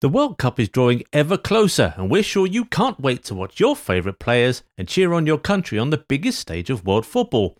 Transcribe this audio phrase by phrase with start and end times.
[0.00, 3.60] The World Cup is drawing ever closer, and we're sure you can't wait to watch
[3.60, 7.58] your favourite players and cheer on your country on the biggest stage of world football.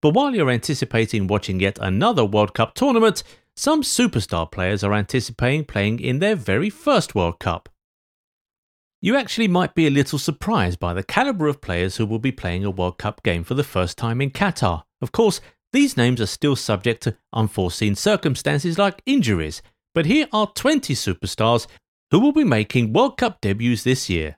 [0.00, 3.22] But while you're anticipating watching yet another World Cup tournament,
[3.54, 7.68] some superstar players are anticipating playing in their very first World Cup.
[9.02, 12.32] You actually might be a little surprised by the calibre of players who will be
[12.32, 14.84] playing a World Cup game for the first time in Qatar.
[15.02, 15.42] Of course,
[15.74, 19.60] these names are still subject to unforeseen circumstances like injuries,
[19.94, 21.66] but here are 20 superstars
[22.12, 24.36] who will be making World Cup debuts this year.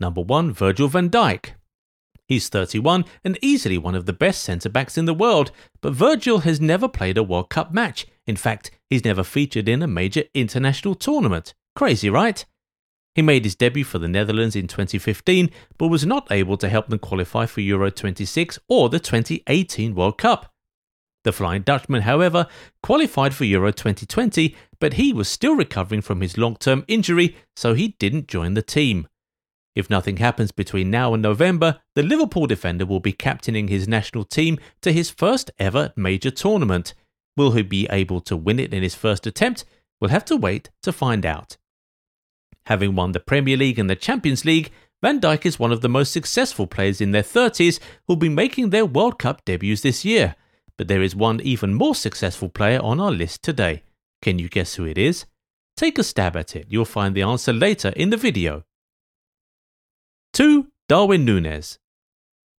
[0.00, 1.50] Number 1, Virgil van Dijk.
[2.26, 6.38] He's 31 and easily one of the best centre backs in the world, but Virgil
[6.40, 8.06] has never played a World Cup match.
[8.26, 11.52] In fact, he's never featured in a major international tournament.
[11.76, 12.46] Crazy, right?
[13.14, 16.88] He made his debut for the Netherlands in 2015, but was not able to help
[16.88, 20.49] them qualify for Euro 26 or the 2018 World Cup.
[21.22, 22.46] The Flying Dutchman, however,
[22.82, 27.74] qualified for Euro 2020, but he was still recovering from his long term injury, so
[27.74, 29.06] he didn't join the team.
[29.74, 34.24] If nothing happens between now and November, the Liverpool defender will be captaining his national
[34.24, 36.94] team to his first ever major tournament.
[37.36, 39.64] Will he be able to win it in his first attempt?
[40.00, 41.56] We'll have to wait to find out.
[42.66, 44.70] Having won the Premier League and the Champions League,
[45.02, 48.70] Van Dijk is one of the most successful players in their 30s who'll be making
[48.70, 50.34] their World Cup debuts this year.
[50.80, 53.82] But there is one even more successful player on our list today.
[54.22, 55.26] Can you guess who it is?
[55.76, 56.68] Take a stab at it.
[56.70, 58.64] You'll find the answer later in the video.
[60.32, 60.68] 2.
[60.88, 61.76] Darwin Núñez.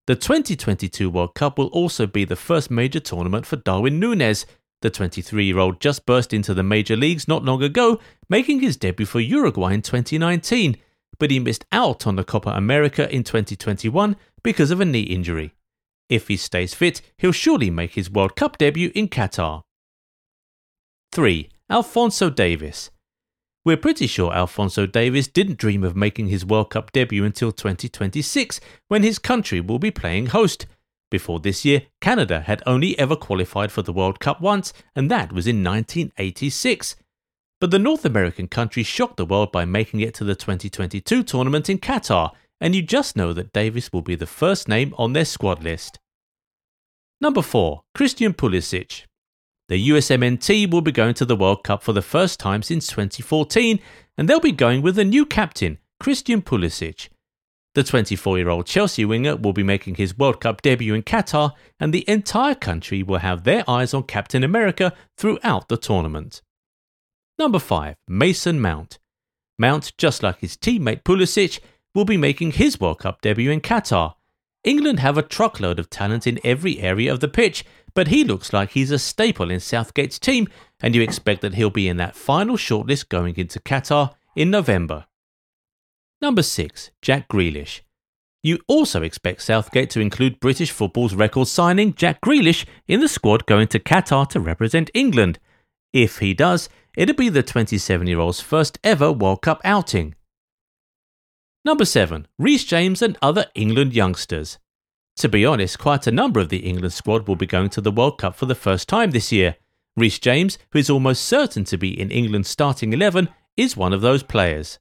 [0.07, 4.45] The 2022 World Cup will also be the first major tournament for Darwin Núñez.
[4.83, 8.77] The 23 year old just burst into the major leagues not long ago, making his
[8.77, 10.77] debut for Uruguay in 2019,
[11.19, 15.55] but he missed out on the Copa America in 2021 because of a knee injury.
[16.11, 19.63] If he stays fit, he'll surely make his World Cup debut in Qatar.
[21.13, 21.49] 3.
[21.71, 22.91] Alphonso Davies.
[23.65, 28.61] We're pretty sure Alphonso Davies didn't dream of making his World Cup debut until 2026,
[28.89, 30.67] when his country will be playing host.
[31.13, 35.33] Before this year, Canada had only ever qualified for the World Cup once, and that
[35.33, 36.97] was in 1986.
[37.61, 41.71] But the North American country shocked the world by making it to the 2022 tournament
[41.71, 45.25] in Qatar, and you just know that Davies will be the first name on their
[45.25, 46.00] squad list.
[47.23, 47.83] Number 4.
[47.95, 49.05] Christian Pulisic.
[49.69, 53.79] The USMNT will be going to the World Cup for the first time since 2014,
[54.17, 57.11] and they'll be going with a new captain, Christian Pulisic.
[57.75, 61.53] The 24 year old Chelsea winger will be making his World Cup debut in Qatar,
[61.79, 66.41] and the entire country will have their eyes on Captain America throughout the tournament.
[67.39, 67.97] Number 5.
[68.09, 68.99] Mason Mount.
[69.59, 71.61] Mount, just like his teammate Pulisic,
[71.95, 74.15] will be making his World Cup debut in Qatar.
[74.63, 78.53] England have a truckload of talent in every area of the pitch, but he looks
[78.53, 80.49] like he's a staple in Southgate's team,
[80.81, 85.07] and you expect that he'll be in that final shortlist going into Qatar in November.
[86.21, 86.91] Number 6.
[87.01, 87.81] Jack Grealish.
[88.43, 93.47] You also expect Southgate to include British football's record signing Jack Grealish in the squad
[93.47, 95.39] going to Qatar to represent England.
[95.93, 100.15] If he does, it'll be the 27 year old's first ever World Cup outing.
[101.63, 102.27] Number 7.
[102.39, 104.59] Reece James and other England youngsters.
[105.17, 107.91] To be honest, quite a number of the England squad will be going to the
[107.91, 109.57] World Cup for the first time this year.
[109.95, 113.29] Reece James, who is almost certain to be in England's starting 11,
[113.59, 114.79] is one of those players.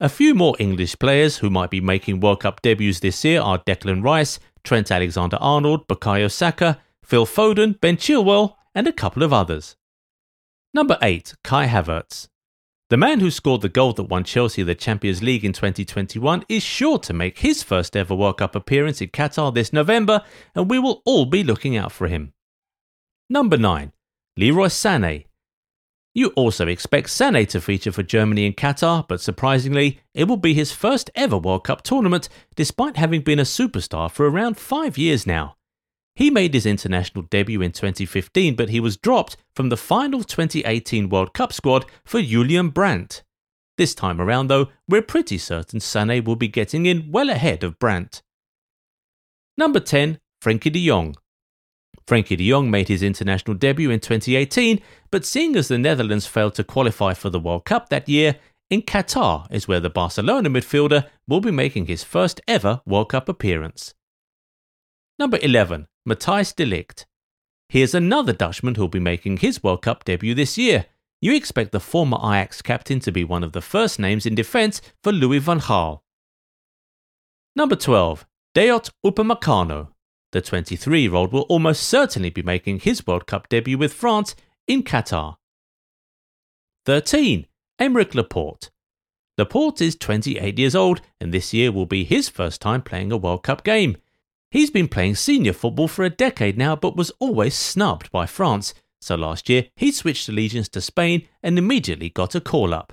[0.00, 3.58] A few more English players who might be making World Cup debuts this year are
[3.58, 9.34] Declan Rice, Trent Alexander Arnold, Bukayo Saka, Phil Foden, Ben Chilwell, and a couple of
[9.34, 9.76] others.
[10.72, 11.34] Number 8.
[11.44, 12.28] Kai Havertz.
[12.90, 16.62] The man who scored the goal that won Chelsea the Champions League in 2021 is
[16.62, 20.22] sure to make his first ever World Cup appearance in Qatar this November,
[20.54, 22.34] and we will all be looking out for him.
[23.30, 23.92] Number 9.
[24.36, 25.24] Leroy Sané.
[26.12, 30.52] You also expect Sané to feature for Germany in Qatar, but surprisingly, it will be
[30.52, 35.26] his first ever World Cup tournament, despite having been a superstar for around five years
[35.26, 35.56] now.
[36.16, 41.08] He made his international debut in 2015, but he was dropped from the final 2018
[41.08, 43.24] World Cup squad for Julian Brandt.
[43.76, 47.78] This time around, though, we're pretty certain Sané will be getting in well ahead of
[47.80, 48.22] Brandt.
[49.58, 51.16] Number 10, Frenkie de Jong.
[52.06, 54.80] Frenkie de Jong made his international debut in 2018,
[55.10, 58.36] but seeing as the Netherlands failed to qualify for the World Cup that year,
[58.70, 63.28] in Qatar is where the Barcelona midfielder will be making his first ever World Cup
[63.28, 63.94] appearance.
[65.18, 67.06] Number 11, Matthijs de Ligt.
[67.68, 70.86] Here's another Dutchman who'll be making his World Cup debut this year.
[71.20, 74.82] You expect the former Ajax captain to be one of the first names in defence
[75.02, 76.00] for Louis van Gaal.
[77.56, 79.88] Number 12, Dayot Upamecano.
[80.32, 84.34] The 23 year old will almost certainly be making his World Cup debut with France
[84.66, 85.36] in Qatar.
[86.84, 87.46] 13,
[87.80, 88.70] Aymeric Laporte.
[89.38, 93.16] Laporte is 28 years old, and this year will be his first time playing a
[93.16, 93.96] World Cup game.
[94.54, 98.72] He's been playing senior football for a decade now, but was always snubbed by France,
[99.00, 102.92] so last year he switched allegiance to Spain and immediately got a call up.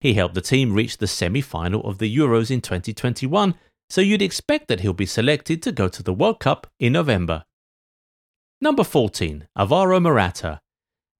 [0.00, 3.54] He helped the team reach the semi final of the Euros in 2021,
[3.90, 7.44] so you'd expect that he'll be selected to go to the World Cup in November.
[8.62, 10.62] Number 14, Alvaro Morata.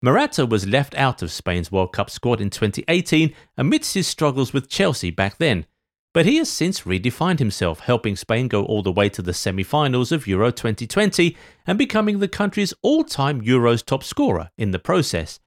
[0.00, 4.70] Morata was left out of Spain's World Cup squad in 2018 amidst his struggles with
[4.70, 5.66] Chelsea back then,
[6.14, 9.62] but he has since redefined himself, helping Spain go all the way to the semi
[9.62, 11.36] finals of Euro 2020
[11.66, 15.40] and becoming the country's all time Euros top scorer in the process.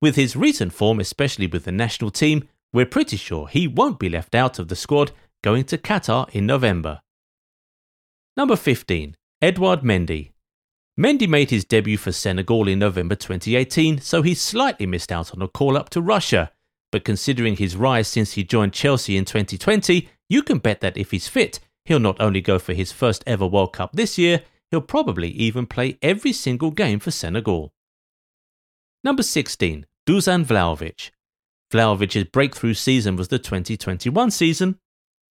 [0.00, 4.08] With his recent form, especially with the national team, we're pretty sure he won't be
[4.08, 7.02] left out of the squad going to Qatar in November.
[8.36, 10.32] Number 15, Edouard Mendy.
[10.98, 15.42] Mendy made his debut for Senegal in November 2018, so he slightly missed out on
[15.42, 16.50] a call up to Russia.
[16.94, 21.10] But considering his rise since he joined Chelsea in 2020, you can bet that if
[21.10, 24.80] he's fit, he'll not only go for his first ever World Cup this year, he'll
[24.80, 27.72] probably even play every single game for Senegal.
[29.02, 31.10] Number 16, Dusan Vlahovic.
[31.72, 34.78] Vlahovic's breakthrough season was the 2021 season,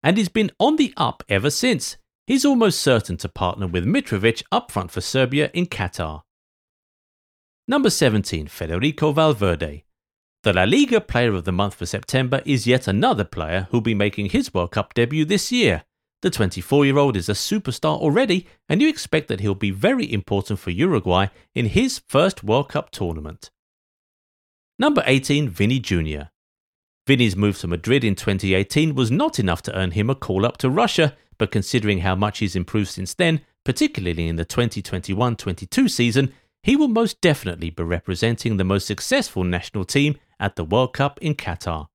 [0.03, 1.97] and he's been on the up ever since.
[2.27, 6.21] He's almost certain to partner with Mitrovic up front for Serbia in Qatar.
[7.67, 9.86] Number 17, Federico Valverde.
[10.43, 13.95] The La Liga Player of the Month for September is yet another player who'll be
[13.95, 15.83] making his World Cup debut this year.
[16.21, 20.11] The 24 year old is a superstar already, and you expect that he'll be very
[20.11, 23.49] important for Uruguay in his first World Cup tournament.
[24.77, 26.29] Number 18, Vini Jr.
[27.07, 30.57] Vini's move to Madrid in 2018 was not enough to earn him a call up
[30.57, 35.87] to Russia, but considering how much he's improved since then, particularly in the 2021 22
[35.87, 36.31] season,
[36.63, 41.19] he will most definitely be representing the most successful national team at the World Cup
[41.21, 41.87] in Qatar.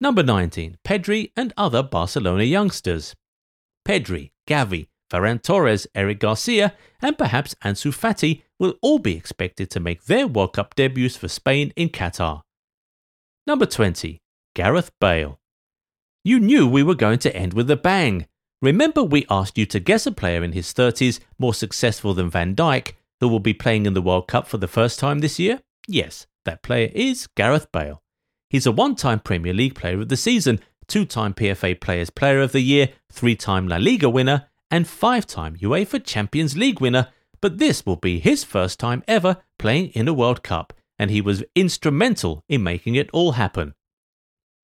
[0.00, 3.14] Number 19, Pedri and other Barcelona youngsters.
[3.86, 9.80] Pedri, Gavi, Ferran Torres, Eric Garcia, and perhaps Ansu Fati will all be expected to
[9.80, 12.42] make their World Cup debuts for Spain in Qatar.
[13.46, 14.20] Number 20,
[14.54, 15.38] Gareth Bale.
[16.24, 18.26] You knew we were going to end with a bang.
[18.62, 22.54] Remember, we asked you to guess a player in his 30s more successful than Van
[22.54, 25.60] Dijk who will be playing in the World Cup for the first time this year?
[25.88, 28.02] Yes, that player is Gareth Bale.
[28.48, 32.40] He's a one time Premier League Player of the Season, two time PFA Players Player
[32.40, 37.08] of the Year, three time La Liga winner, and five time UEFA Champions League winner.
[37.40, 41.20] But this will be his first time ever playing in a World Cup, and he
[41.20, 43.74] was instrumental in making it all happen.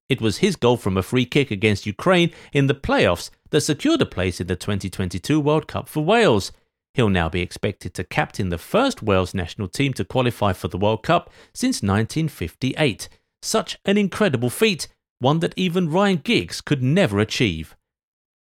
[0.09, 4.01] It was his goal from a free kick against Ukraine in the playoffs that secured
[4.01, 6.51] a place in the 2022 World Cup for Wales.
[6.97, 10.79] He'll now be expected to captain the first Wales national team to qualify for the
[10.79, 13.07] World Cup since 1958.
[13.43, 14.87] Such an incredible feat,
[15.19, 17.75] one that even Ryan Giggs could never achieve.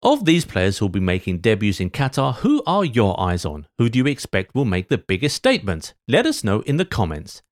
[0.04, 3.66] Of these players who'll be making debuts in Qatar, who are your eyes on?
[3.78, 5.92] Who do you expect will make the biggest statement?
[6.06, 7.42] Let us know in the comments.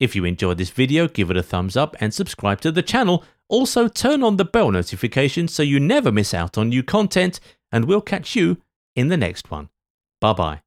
[0.00, 3.22] If you enjoyed this video, give it a thumbs up and subscribe to the channel
[3.48, 7.84] also, turn on the bell notification so you never miss out on new content, and
[7.84, 8.56] we'll catch you
[8.94, 9.68] in the next one.
[10.20, 10.65] Bye bye.